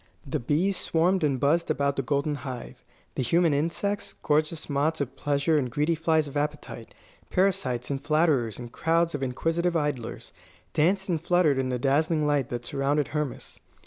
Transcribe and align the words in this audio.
The 0.25 0.39
bees 0.39 0.77
swarmed 0.77 1.23
and 1.23 1.39
buzzed 1.39 1.69
about 1.69 1.95
the 1.95 2.01
golden 2.01 2.33
hive. 2.33 2.83
The 3.13 3.21
human 3.21 3.53
insects, 3.53 4.13
gorgeous 4.23 4.67
moths 4.67 4.99
of 4.99 5.15
pleasure 5.15 5.57
and 5.59 5.69
greedy 5.69 5.93
flies 5.93 6.27
of 6.27 6.35
appetite, 6.35 6.95
parasites 7.29 7.91
and 7.91 8.03
flatterers 8.03 8.57
and 8.57 8.71
crowds 8.71 9.13
of 9.13 9.21
inquisitive 9.21 9.75
idlers, 9.77 10.33
danced 10.73 11.07
and 11.07 11.21
fluttered 11.21 11.59
in 11.59 11.69
the 11.69 11.77
dazzling 11.77 12.25
light 12.25 12.49
that 12.49 12.65
surrounded 12.65 13.09
Hermas. 13.09 13.59